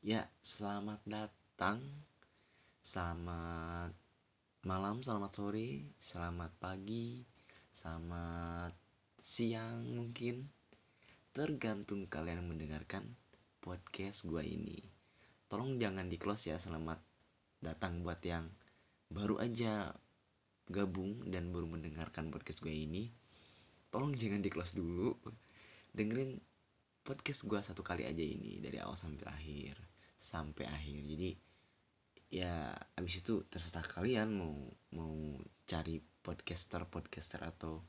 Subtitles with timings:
[0.00, 1.76] Ya, selamat datang,
[2.80, 3.92] selamat
[4.64, 7.20] malam, selamat sore, selamat pagi,
[7.68, 8.72] selamat
[9.20, 10.48] siang mungkin.
[11.36, 13.04] Tergantung kalian mendengarkan
[13.60, 14.80] podcast gua ini.
[15.52, 16.96] Tolong jangan di close ya, selamat
[17.60, 18.48] datang buat yang
[19.12, 19.92] baru aja
[20.72, 23.12] gabung dan baru mendengarkan podcast gue ini.
[23.92, 25.12] Tolong jangan di close dulu.
[25.92, 26.40] Dengerin
[27.04, 29.89] podcast gue satu kali aja ini dari awal sampai akhir
[30.20, 31.00] sampai akhir.
[31.08, 31.30] Jadi
[32.30, 34.54] ya abis itu terserah kalian mau
[34.92, 35.16] mau
[35.64, 37.80] cari podcaster podcaster atau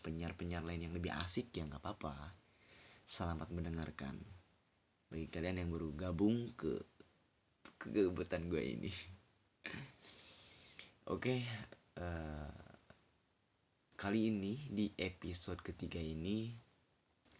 [0.00, 2.14] penyiar penyiar lain yang lebih asik ya nggak apa-apa.
[3.02, 4.14] Selamat mendengarkan.
[5.10, 6.78] Bagi kalian yang baru gabung ke
[7.82, 8.92] kegebetan gue ini.
[11.12, 11.42] Oke
[11.98, 12.54] uh,
[13.98, 16.54] kali ini di episode ketiga ini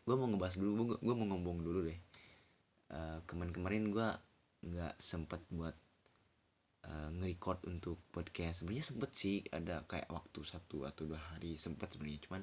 [0.05, 2.00] gue mau ngebahas dulu gue mau ngomong dulu deh.
[2.91, 4.08] Uh, kemarin-kemarin gue
[4.60, 5.77] nggak sempet buat
[6.87, 8.64] uh, nge-record untuk podcast.
[8.64, 12.20] Sebenarnya sempet sih ada kayak waktu satu atau dua hari sempet sebenarnya.
[12.25, 12.42] Cuman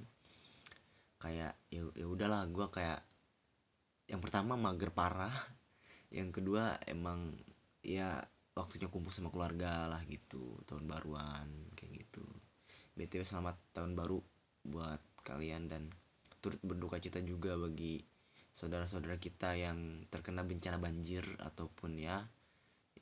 [1.18, 3.02] kayak ya ya udahlah gue kayak
[4.08, 5.34] yang pertama mager parah
[6.18, 7.34] yang kedua emang
[7.82, 8.22] ya
[8.54, 12.26] waktunya kumpul sama keluarga lah gitu tahun baruan kayak gitu.
[12.98, 14.18] Btw selamat tahun baru
[14.66, 15.94] buat kalian dan
[16.42, 18.02] turut berduka cita juga bagi
[18.58, 22.26] saudara-saudara kita yang terkena bencana banjir ataupun ya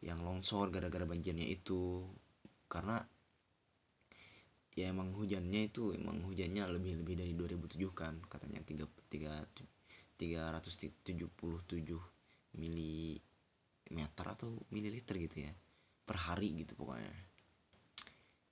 [0.04, 2.04] yang longsor gara-gara banjirnya itu.
[2.68, 3.00] Karena
[4.76, 11.16] ya emang hujannya itu emang hujannya lebih lebih dari 2007 kan katanya 3 3 377
[12.60, 15.56] milimeter atau mililiter gitu ya
[16.04, 17.16] per hari gitu pokoknya.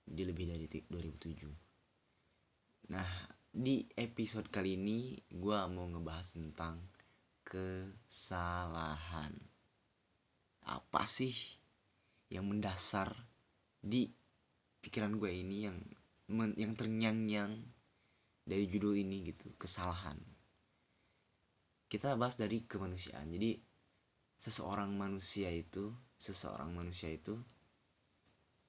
[0.08, 1.52] Jadi lebih dari 2007
[2.84, 3.08] nah
[3.54, 6.82] di episode kali ini gue mau ngebahas tentang
[7.54, 9.38] kesalahan.
[10.66, 11.30] Apa sih
[12.34, 13.14] yang mendasar
[13.78, 14.10] di
[14.82, 15.78] pikiran gue ini yang
[16.34, 17.54] men, yang terngiang-ngiang
[18.42, 20.18] dari judul ini gitu kesalahan?
[21.86, 23.30] Kita bahas dari kemanusiaan.
[23.30, 23.54] Jadi
[24.34, 27.38] seseorang manusia itu seseorang manusia itu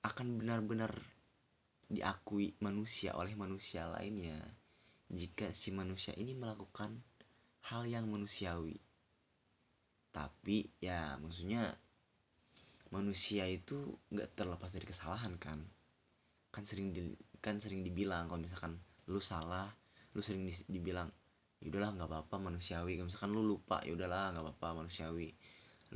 [0.05, 0.93] akan benar-benar
[1.89, 4.37] diakui manusia oleh manusia lainnya.
[5.09, 7.01] Jika si manusia ini melakukan
[7.73, 8.77] hal yang manusiawi.
[10.13, 11.65] Tapi ya maksudnya
[12.93, 15.59] manusia itu nggak terlepas dari kesalahan kan?
[16.53, 19.67] Kan sering di, kan sering dibilang kalau misalkan lu salah
[20.15, 21.11] lu sering di, dibilang
[21.65, 23.01] yaudahlah nggak apa-apa manusiawi.
[23.01, 25.33] Kalau misalkan lu lupa yaudahlah nggak apa-apa manusiawi.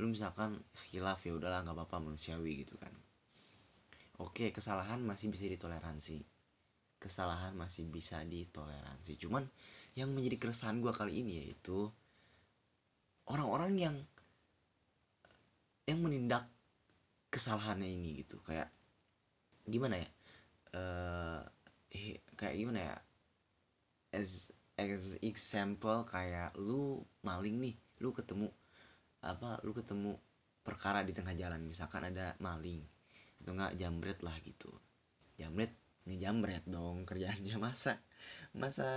[0.01, 0.57] Lu misalkan
[0.91, 2.91] hilaf ya udahlah nggak apa-apa manusiawi gitu kan.
[4.19, 6.19] Oke kesalahan masih bisa ditoleransi.
[6.99, 9.15] Kesalahan masih bisa ditoleransi.
[9.15, 9.47] Cuman
[9.97, 11.89] yang menjadi keresahan gue kali ini yaitu
[13.29, 13.95] orang-orang yang
[15.89, 16.45] yang menindak
[17.33, 18.41] kesalahannya ini gitu.
[18.45, 18.69] Kayak
[19.65, 20.09] gimana ya?
[20.73, 21.41] Uh,
[22.37, 22.95] kayak gimana ya?
[24.13, 28.47] As as example kayak lu maling nih lu ketemu
[29.21, 30.17] apa lu ketemu
[30.65, 31.61] perkara di tengah jalan.
[31.65, 32.81] Misalkan ada maling
[33.41, 34.69] atau enggak jambret lah gitu.
[35.37, 35.73] Jambret
[36.05, 37.57] ngejamret dong kerjaannya.
[37.57, 37.97] Masa
[38.53, 38.89] masa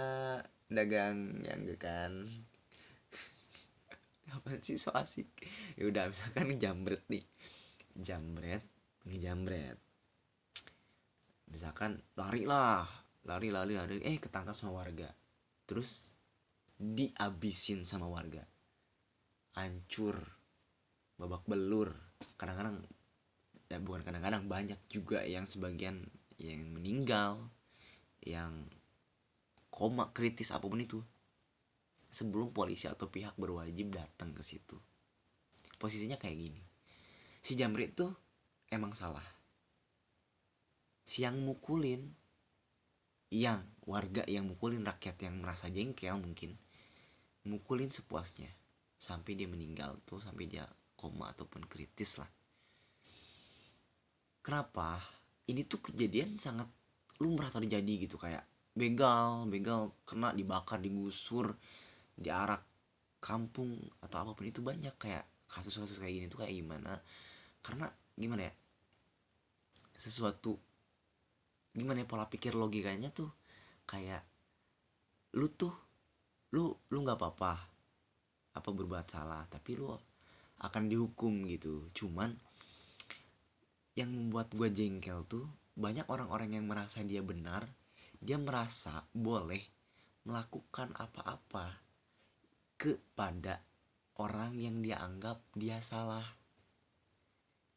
[0.75, 2.13] dagang yang kan?
[4.35, 5.29] Apa sih so asik?
[5.77, 7.25] Ya udah misalkan jambret nih.
[7.97, 8.65] Jambret
[9.07, 9.79] ngejambret
[11.53, 12.89] misalkan lari lah.
[13.29, 14.01] Lari lari lari.
[14.03, 15.07] Eh ketangkap sama warga.
[15.69, 16.11] Terus
[16.81, 18.43] diabisin sama warga.
[19.61, 20.17] Hancur.
[21.21, 21.93] Babak belur.
[22.41, 22.81] Kadang-kadang
[23.69, 26.05] ya bukan kadang-kadang banyak juga yang sebagian
[26.37, 27.41] yang meninggal
[28.21, 28.69] yang
[29.73, 31.01] koma kritis apa pun itu
[32.13, 34.77] sebelum polisi atau pihak berwajib datang ke situ.
[35.81, 36.63] Posisinya kayak gini.
[37.41, 38.13] Si Jamrit tuh
[38.69, 39.25] emang salah.
[41.03, 42.05] Si yang mukulin
[43.33, 46.53] yang warga yang mukulin rakyat yang merasa jengkel mungkin
[47.49, 48.53] mukulin sepuasnya.
[49.01, 52.29] Sampai dia meninggal tuh sampai dia koma ataupun kritis lah.
[54.45, 55.01] Kenapa?
[55.49, 56.71] Ini tuh kejadian sangat
[57.19, 61.53] lumrah terjadi gitu kayak begal begal kena dibakar digusur
[62.17, 62.65] diarak
[63.23, 66.97] kampung atau apa pun itu banyak kayak kasus-kasus kayak gini tuh kayak gimana?
[67.61, 67.87] Karena
[68.17, 68.55] gimana ya?
[69.95, 70.57] Sesuatu
[71.73, 73.33] gimana ya pola pikir logikanya tuh
[73.89, 74.21] kayak
[75.37, 75.73] lu tuh
[76.53, 77.55] lu lu nggak apa-apa
[78.53, 79.89] apa berbuat salah tapi lu
[80.63, 81.89] akan dihukum gitu.
[81.97, 82.33] Cuman
[83.97, 85.45] yang membuat gue jengkel tuh
[85.77, 87.65] banyak orang-orang yang merasa dia benar
[88.23, 89.59] dia merasa boleh
[90.23, 91.75] melakukan apa-apa
[92.79, 93.59] kepada
[94.23, 96.23] orang yang dia anggap dia salah.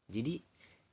[0.06, 0.38] Jadi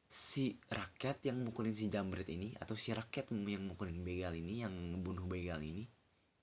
[0.10, 4.74] si rakyat yang mukulin si jambret ini atau si rakyat yang mukulin begal ini yang
[4.74, 5.86] ngebunuh begal ini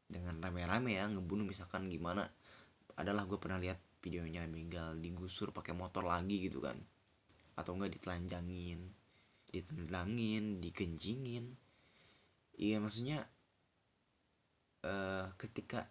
[0.06, 2.26] dengan rame-rame ya ngebunuh misalkan gimana
[2.94, 6.78] adalah gue pernah lihat videonya begal digusur pakai motor lagi gitu kan.
[7.58, 8.86] Atau enggak ditelanjangin
[9.50, 11.69] ditendangin dikencingin
[12.60, 13.24] iya maksudnya
[14.84, 15.88] uh, ketika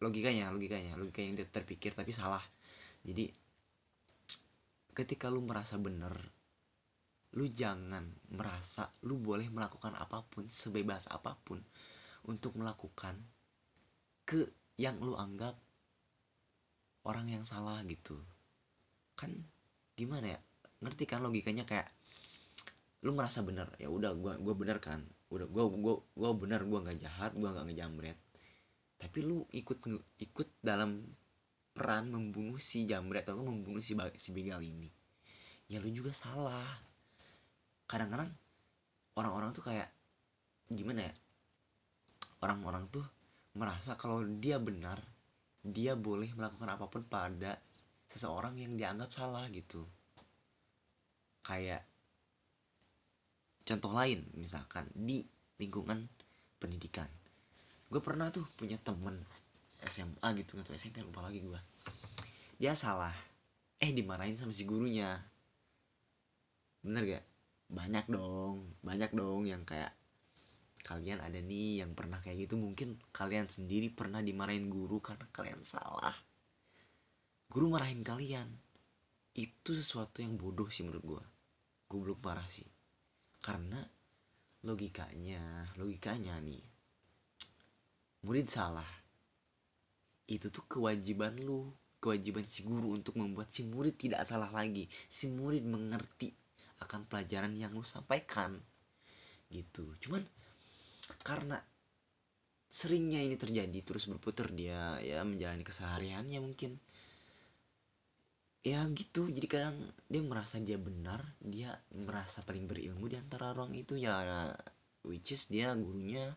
[0.00, 2.42] logikanya logikanya logika yang terpikir tapi salah.
[3.04, 3.28] Jadi
[4.96, 6.16] ketika lu merasa bener
[7.32, 11.56] lu jangan merasa lu boleh melakukan apa pun sebebas apa pun
[12.28, 13.16] untuk melakukan
[14.28, 15.56] ke yang lu anggap
[17.08, 18.20] orang yang salah gitu.
[19.16, 19.32] Kan
[19.96, 20.40] gimana ya?
[20.84, 21.88] Ngerti kan logikanya kayak
[23.02, 25.02] lu merasa bener ya udah gua gua bener kan
[25.32, 28.18] udah gua gua gua bener gua nggak jahat gua nggak ngejamret.
[29.00, 29.80] Tapi lu ikut
[30.20, 31.00] ikut dalam
[31.72, 34.92] peran membunuh si jamret atau membunuh si si begal ini
[35.72, 36.68] ya lu juga salah.
[37.88, 38.28] Kadang-kadang
[39.16, 39.88] orang-orang tuh kayak
[40.68, 41.14] gimana ya
[42.44, 43.04] orang-orang tuh
[43.56, 45.00] merasa kalau dia benar
[45.64, 47.56] dia boleh melakukan apa pun pada
[48.04, 49.80] seseorang yang dianggap salah gitu.
[51.46, 51.88] Kayak
[53.72, 55.24] contoh lain misalkan di
[55.56, 56.04] lingkungan
[56.60, 57.08] pendidikan.
[57.88, 59.16] Gue pernah tuh punya temen
[59.88, 61.60] SMA gitu atau SMP lupa lagi gue
[62.60, 63.12] dia salah.
[63.80, 65.08] Eh dimarahin sama si gurunya.
[66.84, 67.24] Bener gak?
[67.72, 69.90] Banyak dong banyak dong yang kayak
[70.84, 75.64] kalian ada nih yang pernah kayak gitu mungkin kalian sendiri pernah dimarahin guru karena kalian
[75.64, 76.14] salah.
[77.48, 78.48] Guru marahin kalian.
[79.32, 81.24] Itu sesuatu yang bodoh sih menurut gue
[81.92, 82.71] goblok parah sih
[83.42, 83.82] karena
[84.62, 86.62] logikanya logikanya nih
[88.22, 88.86] murid salah
[90.30, 94.90] itu tuh kewajiban lu kewajiban si guru untuk membuat si murid tidak salah lagi.
[94.90, 96.34] Si murid mengerti
[96.82, 98.58] akan pelajaran yang lu sampaikan
[99.46, 99.86] gitu.
[100.02, 100.26] Cuman
[101.22, 101.62] karena
[102.66, 106.74] seringnya ini terjadi terus berputar dia ya menjalani kesehariannya mungkin
[108.62, 109.76] ya gitu jadi kadang
[110.06, 114.22] dia merasa dia benar dia merasa paling berilmu di antara orang itu ya
[115.02, 116.30] which is dia gurunya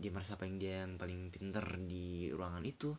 [0.00, 2.94] dia merasa paling dia yang paling pinter di ruangan itu.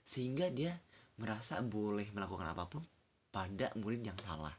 [0.00, 0.72] Sehingga dia
[1.20, 2.82] merasa boleh melakukan apa pun
[3.28, 4.54] pada murid yang salah.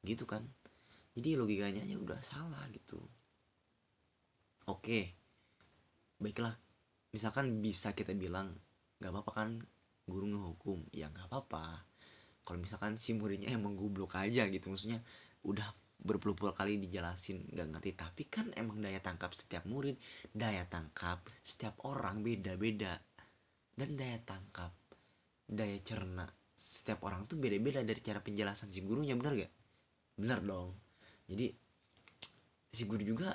[0.00, 0.42] Gitu kan?
[1.14, 2.98] Jadi logikanya ya udah salah gitu.
[4.70, 5.12] Oke
[6.18, 6.56] baiklah.
[7.12, 8.50] Misalkan bisa kita bilang
[8.98, 9.50] nggak apa-apa kan
[10.04, 11.64] guru ngehukum ya nggak apa-apa.
[12.44, 15.00] Kalau misalkan si muridnya emang goblok aja gitu maksudnya
[15.48, 15.64] udah
[16.04, 17.90] berpuluh-puluh kali dijelasin nggak ngerti.
[17.96, 19.96] Tapi kan emang daya tangkap setiap murid
[20.36, 22.92] daya tangkap setiap orang beda-beda.
[23.74, 24.70] Dan daya tangkap
[25.48, 29.52] daya cerna setiap orang tuh beda-beda dari cara penjelasan si gurunya benar gak
[30.14, 30.70] bener dong.
[31.26, 31.50] Jadi
[32.70, 33.34] si guru juga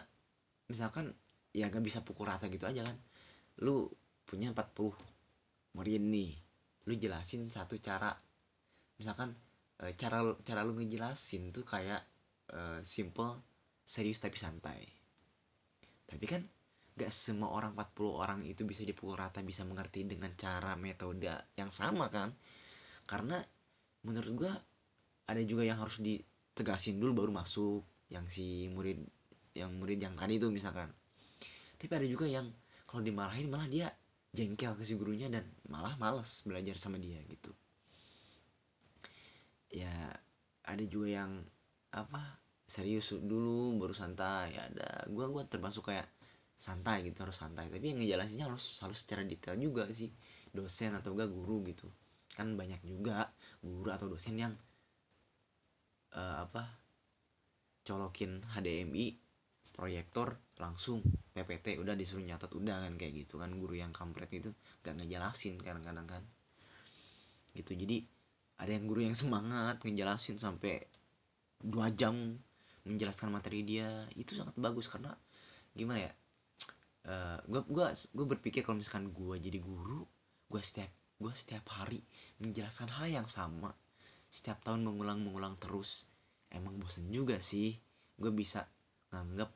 [0.71, 1.11] misalkan
[1.51, 2.95] ya gak bisa pukul rata gitu aja kan.
[3.65, 3.91] Lu
[4.23, 4.93] punya 40
[5.75, 6.48] murid nih
[6.89, 8.09] lu jelasin satu cara.
[8.97, 9.29] Misalkan
[9.77, 12.01] e, cara cara lu ngejelasin tuh kayak
[12.49, 13.37] e, simple
[13.85, 14.81] serius tapi santai.
[16.09, 16.41] Tapi kan
[16.97, 21.69] gak semua orang 40 orang itu bisa dipukul rata bisa mengerti dengan cara metode yang
[21.69, 22.33] sama kan?
[23.05, 23.37] Karena
[24.03, 24.53] menurut gua
[25.29, 26.17] ada juga yang harus di
[26.57, 28.97] tegasin dulu baru masuk yang si murid
[29.53, 30.89] yang murid yang tadi itu misalkan.
[31.77, 32.49] Tapi ada juga yang
[32.89, 33.87] kalau dimarahin malah dia
[34.33, 37.51] jengkel ke si gurunya dan malah males belajar sama dia gitu.
[39.73, 39.93] Ya
[40.65, 41.31] ada juga yang
[41.89, 42.21] apa
[42.69, 44.53] serius dulu baru santai.
[44.53, 46.05] Ada gua gua termasuk kayak
[46.53, 47.69] santai gitu harus santai.
[47.73, 50.13] Tapi yang ngejelasinnya harus harus secara detail juga sih.
[50.49, 51.85] Dosen atau gak guru gitu.
[52.33, 53.29] Kan banyak juga
[53.61, 54.53] guru atau dosen yang
[56.17, 56.65] uh, apa
[57.85, 59.28] colokin HDMI
[59.79, 60.99] proyektor langsung
[61.31, 64.51] PPT udah disuruh nyatet udah kan kayak gitu kan guru yang kampret itu
[64.83, 66.23] gak ngejelasin kadang-kadang kan.
[67.55, 68.03] Gitu jadi
[68.59, 70.83] ada yang guru yang semangat ngejelasin sampai
[71.63, 72.11] dua jam
[72.83, 73.87] menjelaskan materi dia
[74.19, 75.15] itu sangat bagus karena
[75.71, 76.13] gimana ya
[77.47, 80.03] gue uh, gue berpikir kalau misalkan gue jadi guru
[80.51, 81.99] gue setiap gue setiap hari
[82.43, 83.71] menjelaskan hal yang sama
[84.29, 86.11] setiap tahun mengulang-mengulang terus
[86.53, 87.75] emang bosen juga sih
[88.19, 88.67] gue bisa
[89.09, 89.49] nganggap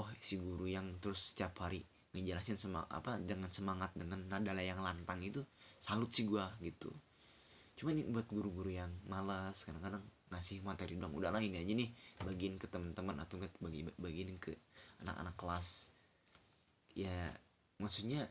[0.00, 1.84] oh si guru yang terus setiap hari
[2.16, 5.44] ngejelasin sama apa dengan semangat dengan nada yang lantang itu
[5.78, 6.90] salut sih gue gitu.
[7.78, 11.90] Cuman ini buat guru-guru yang malas kadang-kadang ngasih materi dong udah lah ini aja nih
[12.22, 14.56] bagiin ke teman-teman atau enggak bagi bagiin ke
[15.04, 15.68] anak-anak kelas.
[16.96, 17.14] Ya
[17.78, 18.26] maksudnya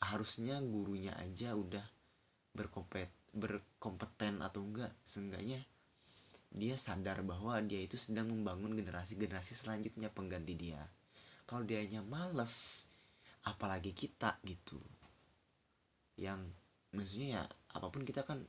[0.00, 1.84] harusnya gurunya aja udah
[2.56, 5.60] berkompet berkompeten atau enggak seenggaknya
[6.52, 10.80] dia sadar bahwa dia itu sedang membangun generasi-generasi selanjutnya pengganti dia.
[11.46, 12.86] Kalau dia hanya males
[13.46, 14.78] apalagi kita gitu.
[16.18, 16.50] Yang
[16.96, 17.42] maksudnya ya
[17.76, 18.42] apa pun kita kan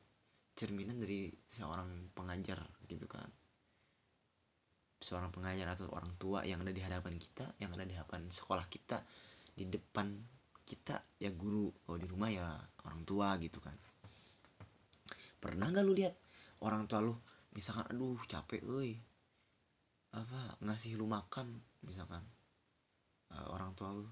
[0.57, 2.57] cerminan dari seorang pengajar
[2.89, 3.29] gitu kan.
[4.97, 8.65] Seorang pengajar atau orang tua yang ada di hadapan kita yang ada di hadapan sekolah
[8.65, 8.97] kita
[9.53, 10.09] di depan
[10.65, 11.69] kita ya guru.
[11.85, 12.49] Kalau di rumah ya
[12.87, 13.77] orang tua gitu kan.
[15.37, 16.17] Pernah nggak lu lihat
[16.65, 17.13] orang tua lu
[17.55, 18.99] misalkan aduh capek euy.
[20.15, 22.23] Apa ngasih lu makan misalkan.
[23.27, 24.07] Uh, orang tua lu.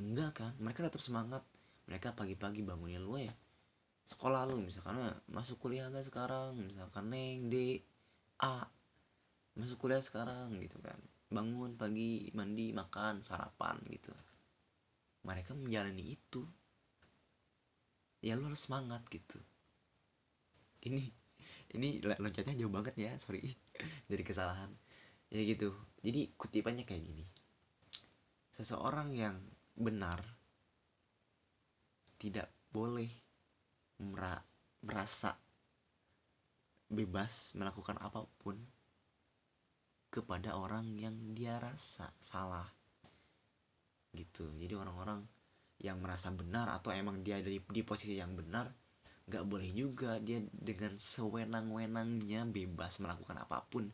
[0.00, 1.44] Enggak kan mereka tetap semangat.
[1.90, 3.34] Mereka pagi-pagi bangunin lu ya.
[4.06, 6.54] Sekolah lu misalkan ya, masuk kuliah gak sekarang?
[6.58, 7.78] Misalkan neng D
[8.42, 8.62] A.
[9.58, 10.98] Masuk kuliah sekarang gitu kan.
[11.30, 14.10] Bangun pagi mandi makan sarapan gitu.
[15.26, 16.42] Mereka menjalani itu.
[18.22, 19.38] Ya lu harus semangat gitu.
[20.86, 21.04] Ini
[21.76, 23.42] ini loncatnya jauh banget ya sorry
[24.10, 24.70] dari kesalahan.
[25.30, 25.70] Ya gitu.
[26.02, 27.24] Jadi kutipannya kayak gini.
[28.50, 29.38] Seseorang yang
[29.78, 30.20] benar
[32.20, 33.08] tidak boleh
[34.82, 35.38] merasa
[36.90, 38.58] bebas melakukan apa pun
[40.10, 42.66] kepada orang yang dia rasa salah.
[44.10, 44.50] Gitu.
[44.58, 45.22] Jadi orang-orang
[45.80, 48.68] yang merasa benar atau emang dia dari di posisi yang benar
[49.30, 53.86] nggak boleh juga dia dengan sewenang-wenangnya bebas melakukan apa pun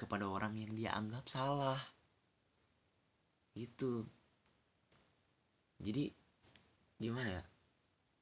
[0.00, 1.76] kepada orang yang dia anggap salah.
[3.52, 4.08] Gitu.
[5.76, 6.08] Jadi
[6.96, 7.44] gimana ya?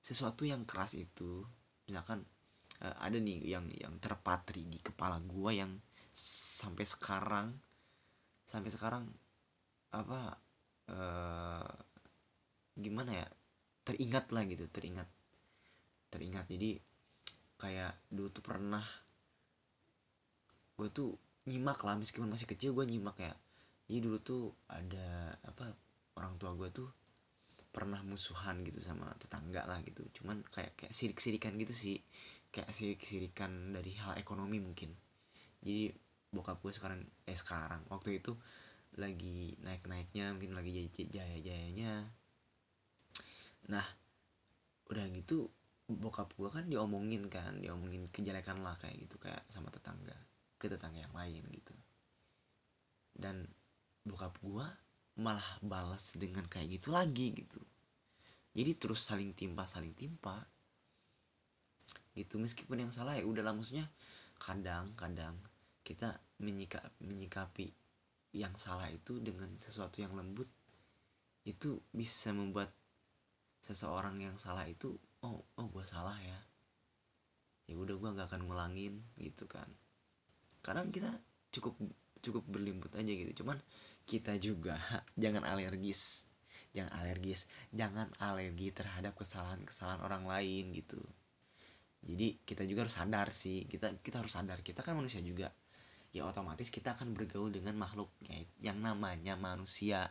[0.03, 1.47] Sesuatu yang keras itu
[1.87, 2.27] misalkan
[2.83, 5.71] uh, ada nih yang yang terpatri di kepala gua yang
[6.11, 7.55] sampai sekarang
[8.43, 9.07] sampai sekarang
[9.95, 10.35] apa
[10.91, 11.75] uh,
[12.75, 13.27] gimana ya?
[13.87, 15.07] Teringat lah gitu teringat
[16.17, 16.49] teringat.
[16.49, 16.81] Jadi
[17.61, 18.85] kayak dulu tuh pernah
[20.77, 21.13] gue tuh
[21.49, 23.33] nyimak lah meskipun masih kecil gue nyimak ya
[23.89, 25.73] jadi dulu tuh ada apa
[26.19, 26.91] orang tua gue tuh
[27.71, 30.01] pernah musuhan gitu sama tetangga lah gitu.
[30.17, 32.01] Cuman kayak kayak sirik-sirikan gitu sih.
[32.51, 34.91] Kayak sirik-sirikan dari hal ekonomi mungkin.
[35.61, 35.93] Jadi
[36.33, 38.35] bokap gue sekarang eh sekarang waktu itu
[38.97, 42.11] lagi naik-naiknya mungkin lagi jaya-jayanya.
[43.71, 43.87] Nah
[44.91, 45.47] udah gitu
[45.87, 50.15] bokap gue kan diomongin kan diomongin kejelekan lah kayak gitu kayak sama tetangga
[50.59, 51.75] ke tetangga yang lain gitu.
[53.15, 53.47] Dan
[54.03, 54.67] bokap gue
[55.23, 57.63] malah balas dengan kayak gitu lagi gitu.
[58.57, 60.37] Jadi terus saling timpa saling timpa.
[62.17, 63.87] Gitu meskipun yang salah ya udahlah maksudnya
[64.43, 65.37] kadang-kadang
[65.87, 66.11] kita
[66.43, 67.71] menyikap, menyikapi
[68.37, 70.51] yang salah itu dengan sesuatu yang lembut
[71.47, 72.69] itu bisa membuat
[73.63, 76.39] seseorang yang salah itu oh oh gue salah ya.
[77.67, 79.67] Ya udah gue nggak akan ngulangin gitu kan.
[80.63, 81.11] Kadang kita
[81.51, 81.75] cukup
[82.23, 83.43] cukup berlimput aja gitu.
[83.43, 83.59] Cuman
[84.07, 84.79] kita juga
[85.23, 86.31] jangan alergis.
[86.71, 87.51] Jangan alergis.
[87.75, 91.03] Jangan alergi terhadap kesalahan-kesalahan orang lain gitu.
[92.07, 93.67] Jadi kita juga harus sadar sih.
[93.67, 94.63] Kita kita harus sadar.
[94.63, 95.51] Kita kan manusia juga.
[96.15, 98.39] Ya otomatis kita akan bergaul dengan makhluk ya,
[98.73, 100.07] yang namanya manusia.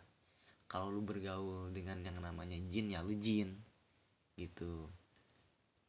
[0.67, 3.55] Kalau lu bergaul dengan yang namanya jin ya lu jin
[4.36, 4.91] gitu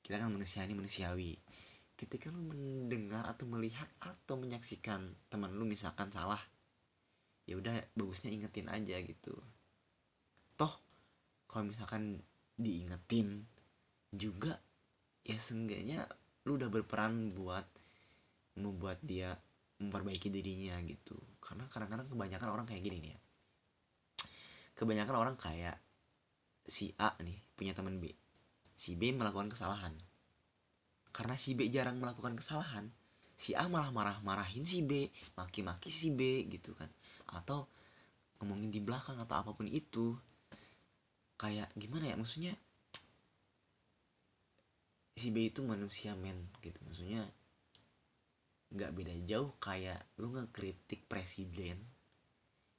[0.07, 1.35] kita kan manusia ini manusiawi.
[1.99, 6.39] Ketika lu mendengar atau melihat atau menyaksikan teman lu misalkan salah
[7.51, 9.35] ya udah bagusnya ingetin aja gitu.
[10.55, 10.71] Toh
[11.51, 12.23] kalau misalkan
[12.55, 13.51] diingetin
[14.15, 14.55] juga
[15.27, 16.07] ya seenggaknya
[16.47, 17.67] lu udah berperan buat
[18.63, 19.35] membuat dia
[19.83, 21.19] memperbaiki dirinya gitu.
[21.43, 23.19] Karena kadang-kadang kebanyakan orang kayak gini nih ya.
[24.79, 25.83] Kebanyakan orang kayak
[26.63, 28.26] si A nih punya teman B
[28.77, 29.97] si B melakukan kesalahan.
[31.11, 32.93] Karena si B jarang melakukan kesalahan
[33.37, 36.89] si A malah marah-marahin si B maki-maki si B gitu kan.
[37.33, 37.69] Atau
[38.41, 40.13] ngomongin di belakang atau apa pun itu
[41.41, 42.57] kayak gimana ya maksudnya
[45.17, 46.77] si B itu manusia men gitu.
[46.85, 47.25] Maksudnya
[48.77, 51.81] nggak beda jauh kayak lu ngekritik presiden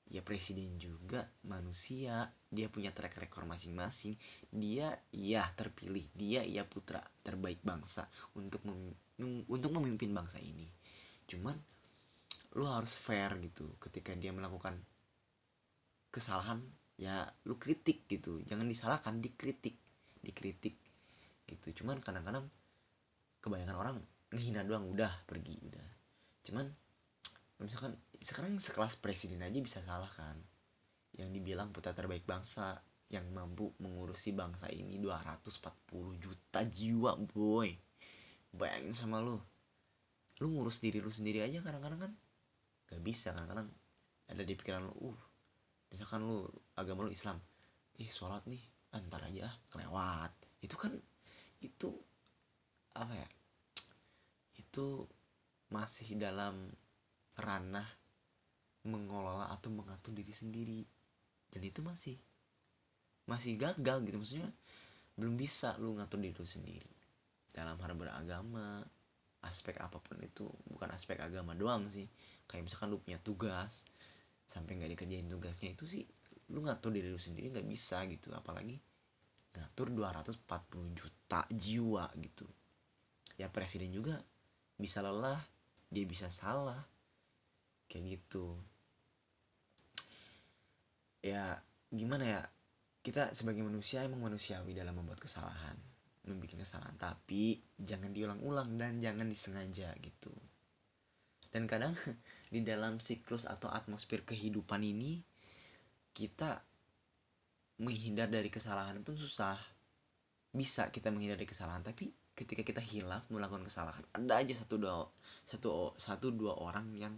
[0.08, 4.16] ya presiden juga manusia dia punya track record masing-masing
[4.56, 8.08] dia ya terpilih dia ya putra terbaik bangsa
[8.40, 8.96] untuk mem
[9.50, 10.68] untuk memimpin bangsa ini.
[11.28, 11.58] Cuman
[12.56, 14.78] lu harus fair gitu ketika dia melakukan
[16.14, 16.62] kesalahan
[16.96, 18.40] ya lu kritik gitu.
[18.46, 19.76] Jangan disalahkan dikritik
[20.24, 20.78] dikritik
[21.50, 21.84] gitu.
[21.84, 22.48] Cuman kadang-kadang
[23.44, 23.98] kebanyakan orang
[24.32, 25.88] ngehina doang udah pergi udah.
[26.48, 26.68] Cuman
[27.58, 30.38] misalkan sekarang sekelas presiden aja bisa salah kan?
[31.18, 37.72] Yang dibilang putra terbaik bangsa yang mampu mengurusi bangsa ini 240 juta jiwa boy.
[38.54, 39.40] Bayangin sama lu.
[40.38, 42.14] Lu ngurus diri lu sendiri aja kadang-kadang kan?
[42.88, 43.70] Gak bisa kadang-kadang
[44.28, 45.20] ada di pikiran lu uh
[45.88, 46.44] misalkan lu
[46.76, 47.40] agama lu Islam
[47.96, 48.60] ih sholat nih
[48.94, 50.32] antar aja ah, kelewat.
[50.62, 50.94] Itu kan
[51.64, 51.90] itu
[52.94, 53.30] apa ya
[54.58, 55.06] itu
[55.70, 56.70] masih dalam
[57.38, 57.86] ranah
[58.88, 60.82] mengelola atau mengatur diri sendiri.
[61.48, 62.16] Dan itu masih
[63.28, 64.18] masih gagal gitu.
[64.18, 64.50] Maksudnya
[65.18, 66.92] belum bisa lu ngatur diri lu sendiri.
[67.52, 68.82] Dalam hal beragama
[69.46, 72.10] aspek apa pun itu bukan aspek agama doang sih.
[72.50, 73.86] Kayak misalkan lu punya tugas
[74.48, 76.08] sampai nggak dikerjain tugasnya itu sih
[76.48, 78.32] lu ngatur diri lu sendiri nggak bisa gitu.
[78.34, 78.80] Apalagi
[79.58, 82.48] ngatur 240 juta jiwa gitu.
[83.38, 84.18] Ya presiden juga
[84.78, 85.42] bisa lelah
[85.90, 86.78] dia bisa salah
[87.88, 88.56] kayak gitu.
[91.24, 91.60] Ya
[91.92, 92.42] gimana ya?
[93.04, 95.80] Kita sebagai manusia emang manusiawi dalam membuat kesalahan
[96.28, 96.96] membuat kesalahan.
[97.00, 100.32] Tapi jangan diulang-ulang dan jangan disengaja gitu.
[101.50, 101.96] Dan kadang
[102.54, 105.24] di dalam siklus atau atmosfer kehidupan ini
[106.12, 106.60] kita
[107.80, 109.58] menghindar dari kesalahan pun susah.
[110.52, 115.10] Bisa kita menghindar dari kesalahan tapi ketika kita hilaf melakukan kesalahan ada aja satu dua
[115.42, 117.18] satu satu dua orang yang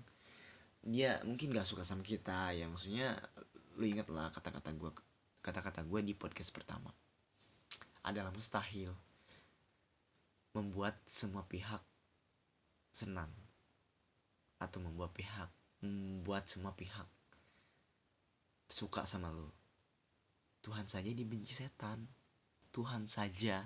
[0.80, 3.12] dia mungkin gak suka sama kita ya maksudnya
[3.80, 4.92] lu ingat lah kata-kata gue
[5.40, 6.92] kata-kata gue di podcast pertama.
[8.04, 8.92] Adalah mustahil
[10.56, 11.80] membuat semua pihak
[12.92, 13.32] senang
[14.60, 15.48] atau membuat pihak
[15.80, 17.08] membuat semua pihak
[18.68, 19.48] suka sama lu.
[20.60, 22.04] Tuhan saja dibenci setan.
[22.76, 23.64] Tuhan saja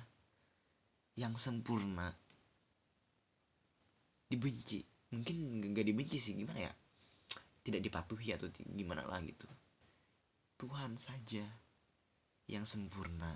[1.18, 2.14] yang sempurna.
[4.30, 4.86] Dibenci.
[5.10, 6.74] Mungkin gak dibenci sih gimana ya
[7.64, 9.48] tidak dipatuhi atau gimana lah gitu.
[10.60, 11.48] Tuhan saja
[12.52, 13.32] yang sempurna.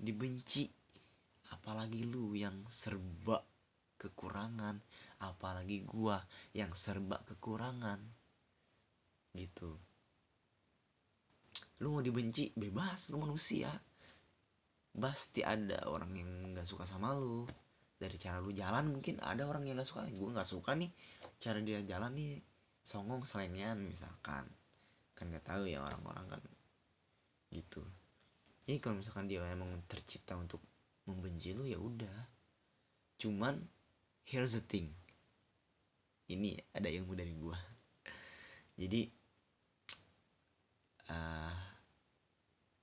[0.00, 0.66] Dibenci
[1.54, 3.40] apalagi lu yang serba
[4.00, 4.80] kekurangan
[5.22, 6.18] apalagi gua
[6.52, 8.02] yang serba kekurangan.
[9.38, 9.70] Gitu.
[11.80, 13.70] Lu mau dibenci bebas lu manusia.
[14.90, 17.46] Pasti ada orang yang nggak suka sama lu.
[18.00, 20.04] Dari cara lu jalan mungkin ada orang yang nggak suka.
[20.10, 20.90] Gue nggak suka nih
[21.40, 22.49] cara dia jalan nih
[22.90, 24.42] songong selengean misalkan
[25.14, 26.42] kan nggak tahu ya orang-orang kan
[27.54, 27.86] gitu.
[28.66, 30.58] Jadi kalau misalkan dia emang tercipta untuk
[31.06, 32.18] membenci lu ya udah.
[33.14, 33.62] Cuman
[34.26, 34.90] here's the thing.
[36.26, 37.54] Ini ada ilmu dari gua.
[38.80, 39.06] Jadi
[41.14, 41.54] uh,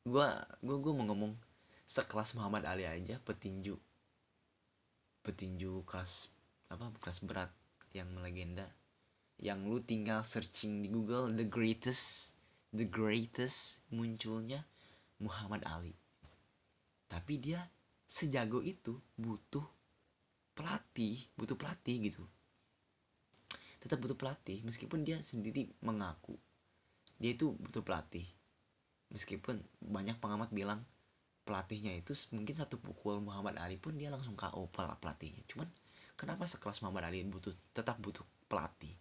[0.08, 1.36] gua gua gua mau ngomong
[1.84, 3.76] sekelas Muhammad Ali aja petinju
[5.24, 6.36] petinju kelas
[6.72, 7.52] apa kelas berat
[7.96, 8.68] yang melegenda
[9.38, 12.38] yang lu tinggal searching di Google the greatest
[12.74, 14.66] the greatest munculnya
[15.22, 15.94] Muhammad Ali.
[17.06, 17.62] Tapi dia
[18.04, 19.64] sejago itu butuh
[20.58, 22.24] pelatih butuh pelatih gitu.
[23.78, 26.34] Tetap butuh pelatih meskipun dia sendiri mengaku.
[27.22, 28.26] Dia itu butuh pelatih.
[29.14, 30.82] Meskipun banyak pengamat bilang
[31.46, 35.46] pelatihnya itu mungkin satu pukul Muhammad Ali pun dia langsung KO pelatihnya.
[35.46, 35.70] Cuman
[36.18, 38.92] kenapa sekelas Muhammad Ali butuh tetap butuh pelatih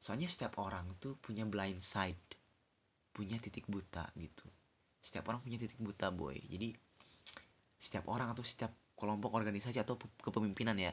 [0.00, 2.40] soalnya setiap orang tuh punya blind side
[3.12, 4.48] punya titik buta gitu.
[4.96, 6.40] Setiap orang punya titik buta boy.
[6.48, 6.72] Jadi
[7.76, 10.92] setiap orang atau setiap kelompok organisasi atau kepemimpinan ya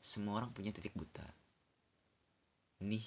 [0.00, 1.24] semua orang punya titik buta.
[2.88, 3.04] Nih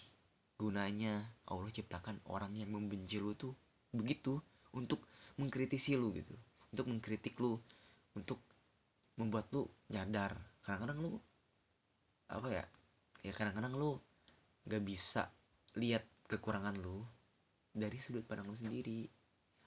[0.62, 3.58] gunanya Allah ciptakan orang yang membenci lu tuh
[3.90, 4.38] begitu
[4.78, 5.02] untuk
[5.42, 6.38] mengkritisi lu gitu
[6.70, 7.58] untuk mengkritik lu
[8.14, 8.38] untuk
[9.18, 10.38] membuat lu nyadar.
[10.62, 11.12] Kadang-kadang lu
[12.30, 12.66] apa ya
[13.26, 13.98] ya kadang-kadang lu
[14.68, 15.30] gak bisa
[15.80, 17.04] lihat kekurangan lu
[17.72, 19.08] dari sudut pandang lu sendiri.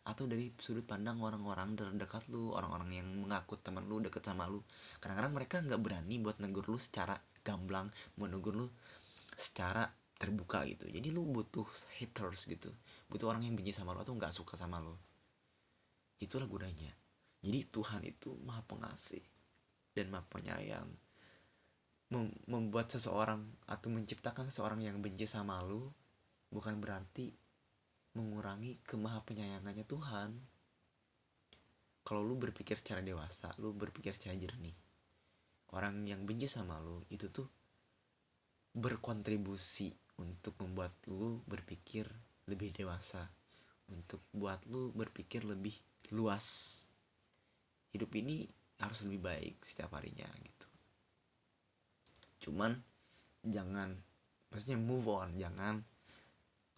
[0.05, 4.61] Atau dari sudut pandang orang-orang terdekat lu orang-orang yang mengaku teman lu deket sama lu.
[5.01, 7.89] Kadang-kadang mereka nggak berani buat negur lu secara gamblang
[8.21, 8.69] mau negur lu
[9.33, 9.89] secara
[10.21, 10.93] terbuka gitu.
[10.93, 11.65] Jadi lu butuh
[11.97, 12.69] haters gitu.
[13.09, 14.93] Butuh orang yang benci sama lu atau nggak suka sama lu.
[16.21, 16.93] Itulah gunanya.
[17.41, 19.25] Jadi Tuhan itu maha pengasih
[19.97, 20.89] dan maha penyayang
[22.13, 25.89] Mem membuat seseorang atau menciptakan seseorang yang benci sama lu
[26.53, 27.33] bukan berarti
[28.13, 30.31] mengurangi kemaha penyayangannya Tuhan.
[32.05, 34.77] Kalau lu berpikir secara dewasa lu berpikir secara jernih
[35.73, 37.49] orang yang benci sama lu itu tuh
[38.77, 39.91] berkontribusi
[40.21, 42.05] untuk membuat lu berpikir
[42.47, 43.25] lebih dewasa
[43.89, 45.75] untuk buat lu berpikir lebih
[46.13, 46.85] luas.
[47.97, 48.45] Hidup ini
[48.85, 50.74] harus lebih baik setiap harinya gitu
[52.43, 52.75] cuman
[53.45, 53.93] jangan
[54.51, 55.85] maksudnya move on jangan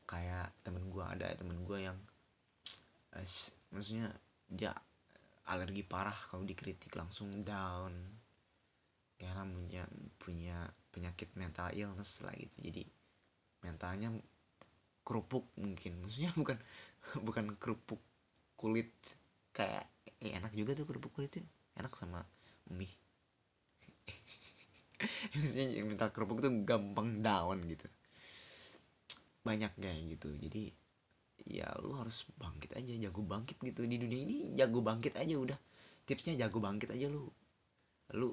[0.07, 1.99] kayak temen gue ada temen gue yang
[3.17, 3.27] eh,
[3.73, 4.13] maksudnya
[4.47, 4.71] dia
[5.47, 7.95] alergi parah kalau dikritik langsung down.
[9.17, 9.83] Karena punya
[10.21, 10.59] punya
[10.93, 12.61] penyakit mental illness lah gitu.
[12.61, 12.83] Jadi
[13.65, 14.13] mentalnya
[15.07, 16.03] kerupuk mungkin.
[16.03, 16.59] Maksudnya bukan
[17.23, 18.01] bukan kerupuk
[18.59, 18.91] kulit
[19.57, 19.87] kayak
[20.21, 21.47] eh, enak juga tuh kerupuk kulitnya.
[21.79, 22.21] Enak sama
[22.73, 22.91] mie
[25.37, 27.87] maksudnya minta kerupuk tuh gampang down gitu.
[29.45, 30.33] Banyak kayak gitu.
[30.41, 30.73] Jadi
[31.47, 33.85] ya lu harus bangkit aja jago bangkit gitu.
[33.85, 35.59] Di dunia ini jago bangkit aja udah.
[36.09, 37.29] Tipsnya jago bangkit aja lu.
[38.17, 38.33] Lu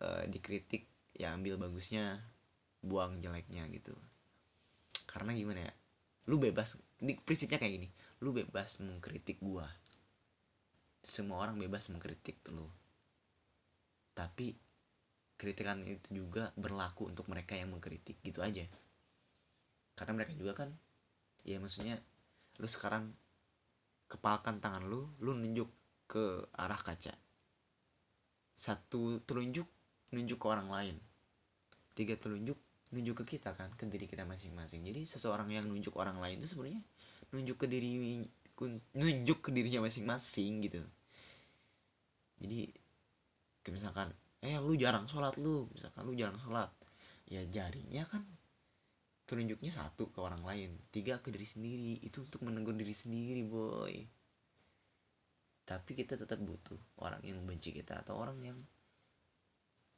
[0.00, 2.18] uh, dikritik ya ambil bagusnya
[2.84, 3.94] buang jeleknya gitu.
[5.08, 5.72] Karena gimana ya?
[6.30, 7.88] Lu bebas di prinsipnya kayak gini.
[8.24, 9.68] Lu bebas mengkritik gua.
[11.04, 12.64] Semua orang bebas mengkritik lu.
[14.16, 14.56] Tapi
[15.44, 18.64] kritikan itu juga berlaku untuk mereka yang mengkritik gitu aja.
[19.92, 20.72] Karena mereka juga kan
[21.44, 22.00] ya maksudnya
[22.56, 23.12] lu sekarang
[24.08, 25.68] kepalkan tangan lu lu nunjuk
[26.08, 27.12] ke arah kaca.
[28.56, 29.68] Satu telunjuk
[30.16, 30.96] nunjuk ke orang lain.
[31.92, 32.56] Tiga telunjuk
[32.94, 34.80] nunjuk ke kita kan ke diri kita masing-masing.
[34.86, 36.80] Jadi seseorang yang nunjuk orang lain itu sebenarnya
[37.36, 38.24] nunjuk ke diri
[38.96, 40.80] nunjuk ke dirinya masing-masing gitu.
[42.40, 42.70] Jadi
[43.72, 44.12] misalkan
[44.44, 45.68] eh lu jarang sholat lu.
[45.72, 46.68] Misalkan lu jarang sholat.
[47.28, 48.20] Ya jarinya kan
[49.24, 51.92] tunjuknya satu ke orang lain tiga ke diri sendiri.
[52.04, 53.94] Itu untuk menegur diri sendiri boy.
[55.64, 58.58] Tapi kita tetap butuh orang yang membenci kita atau orang yang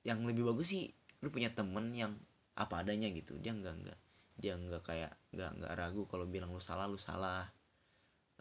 [0.06, 0.86] yang lebih bagus sih
[1.26, 2.14] lu punya temen yang
[2.54, 3.34] apa adanya gitu.
[3.42, 3.98] Dia nggak nggak
[4.38, 7.50] dia nggak kayak nggak nggak ragu kalau bilang lu salah lu salah.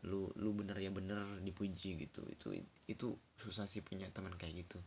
[0.05, 2.21] Lu lu bener ya bener dipuji gitu.
[2.29, 2.53] Itu
[2.85, 4.77] itu susah sih punya teman kayak gitu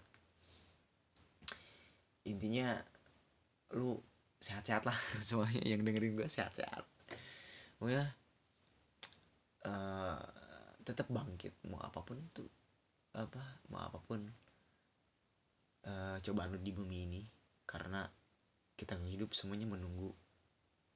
[2.29, 2.77] intinya
[3.73, 3.97] lu
[4.39, 6.85] sehat-sehat lah semuanya yang dengerin gue sehat-sehat.
[7.89, 8.05] Ya
[9.65, 10.21] uh,
[10.83, 12.49] tetap bangkit mau apa pun tuh
[13.15, 14.21] apa mau apa pun
[15.89, 17.23] uh, cobaan lu di bumi ini
[17.69, 18.05] karena
[18.79, 20.15] kita hidup semuanya menunggu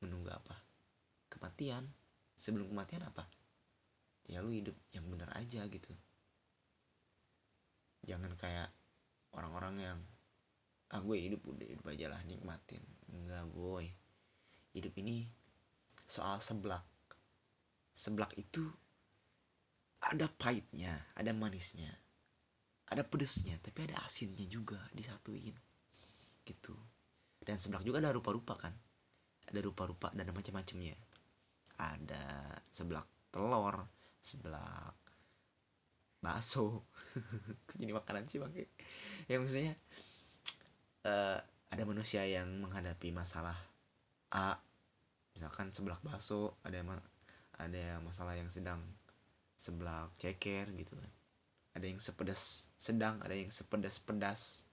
[0.03, 0.55] menunggu apa?
[1.31, 1.87] Kematian.
[2.33, 3.29] Sebelum kematian apa?
[4.27, 5.93] Ya lu hidup yang bener aja gitu.
[8.03, 8.71] Jangan kayak
[9.35, 9.99] orang-orang yang
[10.93, 12.85] ah gue hidup udah hidup aja lah nikmatin.
[13.13, 13.89] Enggak boy.
[14.77, 15.29] Hidup ini
[16.09, 16.85] soal seblak.
[17.93, 18.65] Seblak itu
[20.03, 21.95] ada pahitnya ada manisnya
[22.93, 25.57] ada pedesnya tapi ada asinnya juga disatuin.
[26.45, 26.77] Gitu.
[27.41, 28.77] Dan seblak juga ada rupa-rupa kan?
[29.49, 30.95] Ada rupa-rupa dan macam-macamnya.
[31.81, 32.23] Ada
[32.69, 33.89] seblak telur
[34.21, 34.95] seblak
[36.21, 36.85] bakso.
[37.81, 38.53] Jadi makanan sih bang?
[39.27, 39.75] Ya maksudnya
[41.07, 41.39] uh,
[41.73, 43.57] ada manusia yang menghadapi masalah
[44.33, 44.57] A
[45.33, 46.89] misalkan sebelah bakso ada yang
[47.57, 48.81] ada masalah yang sedang
[49.57, 51.13] sebelah ceker gitu kan.
[51.73, 54.67] Ada yang sepedas sedang ada yang sepedas pedas.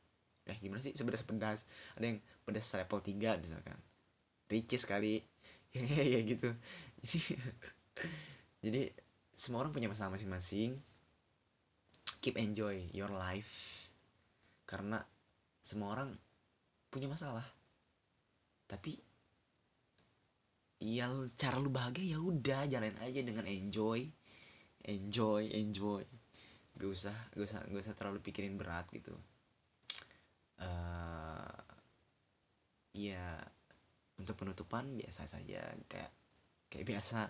[0.49, 1.69] Eh gimana sih sepedas pedas?
[1.95, 3.77] Ada yang pedas level 3 misalkan.
[4.49, 5.21] Ricis sekali
[6.13, 6.49] ya gitu.
[7.05, 7.19] Jadi
[8.65, 8.81] jadi
[9.37, 10.75] semua orang punya masalah masing-masing.
[12.19, 13.87] Keep enjoy your life.
[14.67, 14.99] Karena
[15.59, 16.09] semua orang
[16.89, 17.45] punya masalah.
[18.69, 18.97] Tapi
[20.79, 24.07] ya cara lu bahagia ya udah jalan aja dengan enjoy.
[24.87, 26.03] Enjoy enjoy.
[26.79, 29.13] Gak usah gak usah gak usah terlalu pikirin berat gitu.
[30.59, 31.59] Uh,
[32.95, 33.39] ya
[34.19, 35.61] untuk penutupan biasa saja.
[35.89, 36.11] Kayak
[36.71, 37.27] kayak biasa.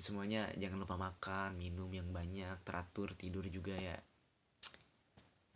[0.00, 3.96] Semuanya jangan lupa makan minum yang banyak teratur tidur juga ya.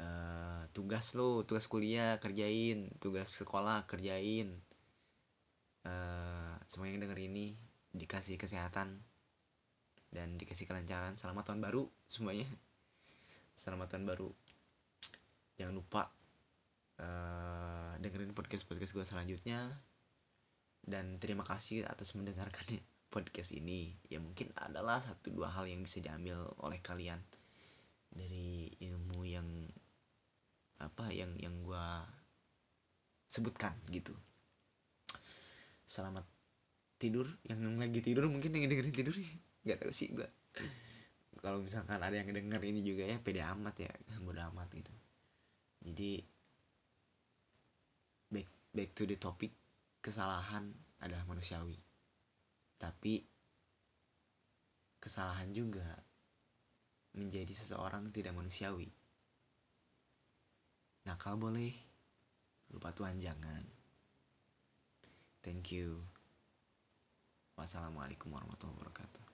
[0.04, 2.90] Uh, tugas lo tugas kuliah kerjain.
[2.98, 4.50] Tugas sekolah kerjain.
[5.86, 7.54] Uh, semua yang denger ini
[7.94, 8.98] dikasih kesehatan.
[10.10, 11.14] Dan dikasih kelancaran.
[11.14, 12.50] Selamat tahun baru semuanya.
[13.54, 14.28] Selamat tahun baru.
[15.54, 16.10] Jangan lupa
[16.98, 19.62] uh, dengerin podcast podcast gue selanjutnya.
[20.84, 22.82] Dan terima kasih atas mendengarkan
[23.14, 23.94] podcast ini.
[24.10, 27.22] Ya mungkin adalah satu dua hal yang bisa diambil oleh kalian.
[28.14, 29.46] Dari ilmu yang
[30.84, 31.86] apa yang yang gue
[33.28, 34.12] sebutkan gitu.
[35.88, 36.28] Selamat
[37.00, 37.24] tidur.
[37.48, 39.16] Yang lagi tidur mungkin yang dengerin tidur
[39.64, 40.28] nggak tahu sih gue
[41.44, 43.92] kalau misalkan ada yang denger ini juga ya pede amat ya
[44.24, 44.88] bodo amat gitu.
[45.84, 46.24] Jadi
[48.32, 49.52] back back to the topic
[50.00, 50.72] kesalahan
[51.04, 51.76] adalah manusiawi.
[52.80, 53.28] Tapi
[54.96, 55.84] kesalahan juga
[57.12, 58.88] menjadi seseorang tidak manusiawi
[61.04, 61.72] nakal boleh.
[62.72, 63.62] Lupa Tuhan jangan
[65.44, 66.00] thank you.
[67.54, 69.24] Wassalamualaikum warahmatullahi wabarakatuh.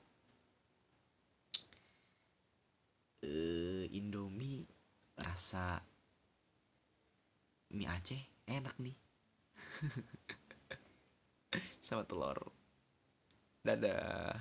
[3.25, 4.69] Uh, Indomie
[5.17, 5.81] rasa
[7.73, 8.97] mie Aceh enak nih.
[11.87, 12.37] Sama telur.
[13.65, 14.37] Dadah